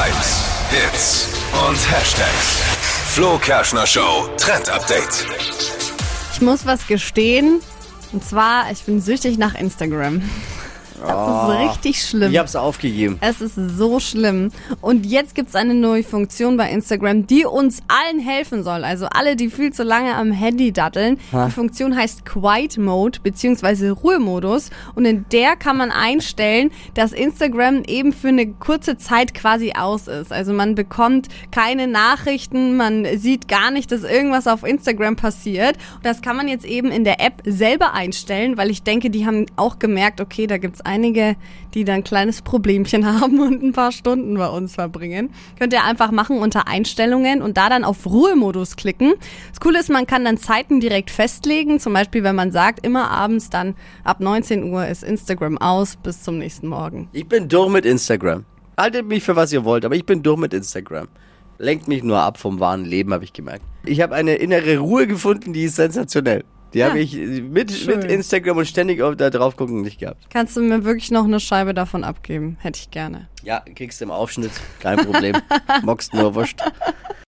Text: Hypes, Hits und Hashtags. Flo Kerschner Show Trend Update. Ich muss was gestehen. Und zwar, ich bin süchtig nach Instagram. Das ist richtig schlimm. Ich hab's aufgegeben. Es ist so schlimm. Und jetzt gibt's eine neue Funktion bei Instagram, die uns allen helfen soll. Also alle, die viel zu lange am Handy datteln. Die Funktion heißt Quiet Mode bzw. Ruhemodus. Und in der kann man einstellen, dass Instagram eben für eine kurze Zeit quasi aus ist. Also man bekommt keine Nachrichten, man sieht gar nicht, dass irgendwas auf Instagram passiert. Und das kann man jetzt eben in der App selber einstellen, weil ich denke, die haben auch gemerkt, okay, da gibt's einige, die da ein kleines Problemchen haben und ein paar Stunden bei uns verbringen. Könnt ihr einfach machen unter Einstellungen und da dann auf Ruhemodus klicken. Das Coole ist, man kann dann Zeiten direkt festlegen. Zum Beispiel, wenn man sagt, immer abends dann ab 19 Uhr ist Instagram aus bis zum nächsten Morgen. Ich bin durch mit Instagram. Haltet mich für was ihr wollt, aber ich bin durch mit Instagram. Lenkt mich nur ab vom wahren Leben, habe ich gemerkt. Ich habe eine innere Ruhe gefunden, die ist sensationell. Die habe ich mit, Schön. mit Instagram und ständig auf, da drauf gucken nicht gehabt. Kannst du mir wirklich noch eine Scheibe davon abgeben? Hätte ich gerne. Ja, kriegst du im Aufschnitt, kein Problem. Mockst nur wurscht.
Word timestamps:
Hypes, 0.00 0.44
Hits 0.70 1.28
und 1.68 1.76
Hashtags. 1.92 2.62
Flo 3.12 3.36
Kerschner 3.36 3.86
Show 3.86 4.30
Trend 4.38 4.70
Update. 4.70 5.26
Ich 6.32 6.40
muss 6.40 6.64
was 6.64 6.86
gestehen. 6.86 7.60
Und 8.10 8.24
zwar, 8.24 8.70
ich 8.72 8.82
bin 8.84 9.02
süchtig 9.02 9.36
nach 9.36 9.54
Instagram. 9.54 10.22
Das 11.06 11.48
ist 11.48 11.70
richtig 11.70 12.02
schlimm. 12.02 12.32
Ich 12.32 12.38
hab's 12.38 12.56
aufgegeben. 12.56 13.18
Es 13.20 13.40
ist 13.40 13.54
so 13.54 14.00
schlimm. 14.00 14.50
Und 14.80 15.06
jetzt 15.06 15.34
gibt's 15.34 15.54
eine 15.54 15.74
neue 15.74 16.02
Funktion 16.02 16.56
bei 16.56 16.70
Instagram, 16.70 17.26
die 17.26 17.44
uns 17.44 17.82
allen 17.88 18.20
helfen 18.20 18.62
soll. 18.62 18.84
Also 18.84 19.06
alle, 19.06 19.36
die 19.36 19.50
viel 19.50 19.72
zu 19.72 19.82
lange 19.82 20.14
am 20.14 20.32
Handy 20.32 20.72
datteln. 20.72 21.18
Die 21.32 21.50
Funktion 21.50 21.96
heißt 21.96 22.24
Quiet 22.24 22.78
Mode 22.78 23.18
bzw. 23.22 23.90
Ruhemodus. 23.90 24.70
Und 24.94 25.04
in 25.04 25.24
der 25.32 25.56
kann 25.56 25.76
man 25.76 25.90
einstellen, 25.90 26.70
dass 26.94 27.12
Instagram 27.12 27.82
eben 27.86 28.12
für 28.12 28.28
eine 28.28 28.46
kurze 28.52 28.96
Zeit 28.96 29.34
quasi 29.34 29.72
aus 29.76 30.08
ist. 30.08 30.32
Also 30.32 30.52
man 30.52 30.74
bekommt 30.74 31.28
keine 31.50 31.86
Nachrichten, 31.86 32.76
man 32.76 33.06
sieht 33.18 33.48
gar 33.48 33.70
nicht, 33.70 33.90
dass 33.92 34.02
irgendwas 34.02 34.46
auf 34.46 34.64
Instagram 34.64 35.16
passiert. 35.16 35.76
Und 35.96 36.04
das 36.04 36.22
kann 36.22 36.36
man 36.36 36.48
jetzt 36.48 36.64
eben 36.64 36.90
in 36.90 37.04
der 37.04 37.20
App 37.20 37.42
selber 37.44 37.94
einstellen, 37.94 38.56
weil 38.56 38.70
ich 38.70 38.82
denke, 38.82 39.10
die 39.10 39.26
haben 39.26 39.46
auch 39.56 39.78
gemerkt, 39.78 40.20
okay, 40.20 40.46
da 40.46 40.58
gibt's 40.58 40.80
einige, 40.90 41.36
die 41.74 41.84
da 41.84 41.94
ein 41.94 42.04
kleines 42.04 42.42
Problemchen 42.42 43.06
haben 43.20 43.40
und 43.40 43.62
ein 43.62 43.72
paar 43.72 43.92
Stunden 43.92 44.34
bei 44.34 44.48
uns 44.48 44.74
verbringen. 44.74 45.30
Könnt 45.58 45.72
ihr 45.72 45.84
einfach 45.84 46.10
machen 46.10 46.38
unter 46.38 46.66
Einstellungen 46.66 47.42
und 47.42 47.56
da 47.56 47.68
dann 47.68 47.84
auf 47.84 48.06
Ruhemodus 48.06 48.76
klicken. 48.76 49.14
Das 49.50 49.60
Coole 49.60 49.78
ist, 49.78 49.88
man 49.88 50.06
kann 50.06 50.24
dann 50.24 50.36
Zeiten 50.36 50.80
direkt 50.80 51.10
festlegen. 51.10 51.78
Zum 51.78 51.92
Beispiel, 51.92 52.24
wenn 52.24 52.34
man 52.34 52.50
sagt, 52.50 52.84
immer 52.84 53.10
abends 53.10 53.50
dann 53.50 53.74
ab 54.04 54.20
19 54.20 54.64
Uhr 54.64 54.86
ist 54.86 55.04
Instagram 55.04 55.58
aus 55.58 55.96
bis 55.96 56.22
zum 56.22 56.38
nächsten 56.38 56.66
Morgen. 56.68 57.08
Ich 57.12 57.26
bin 57.28 57.48
durch 57.48 57.70
mit 57.70 57.86
Instagram. 57.86 58.44
Haltet 58.76 59.06
mich 59.06 59.22
für 59.22 59.36
was 59.36 59.52
ihr 59.52 59.64
wollt, 59.64 59.84
aber 59.84 59.94
ich 59.94 60.04
bin 60.04 60.22
durch 60.22 60.38
mit 60.38 60.54
Instagram. 60.54 61.08
Lenkt 61.58 61.88
mich 61.88 62.02
nur 62.02 62.18
ab 62.18 62.38
vom 62.38 62.58
wahren 62.58 62.86
Leben, 62.86 63.12
habe 63.12 63.24
ich 63.24 63.34
gemerkt. 63.34 63.62
Ich 63.84 64.00
habe 64.00 64.14
eine 64.14 64.36
innere 64.36 64.78
Ruhe 64.78 65.06
gefunden, 65.06 65.52
die 65.52 65.64
ist 65.64 65.76
sensationell. 65.76 66.44
Die 66.72 66.84
habe 66.84 66.98
ich 67.00 67.14
mit, 67.14 67.72
Schön. 67.72 67.98
mit 67.98 68.10
Instagram 68.10 68.58
und 68.58 68.66
ständig 68.66 69.02
auf, 69.02 69.16
da 69.16 69.30
drauf 69.30 69.56
gucken 69.56 69.82
nicht 69.82 69.98
gehabt. 69.98 70.28
Kannst 70.30 70.56
du 70.56 70.62
mir 70.62 70.84
wirklich 70.84 71.10
noch 71.10 71.24
eine 71.24 71.40
Scheibe 71.40 71.74
davon 71.74 72.04
abgeben? 72.04 72.56
Hätte 72.60 72.78
ich 72.80 72.90
gerne. 72.90 73.28
Ja, 73.42 73.62
kriegst 73.74 74.00
du 74.00 74.04
im 74.04 74.10
Aufschnitt, 74.10 74.52
kein 74.80 74.98
Problem. 74.98 75.36
Mockst 75.82 76.14
nur 76.14 76.34
wurscht. 76.34 76.60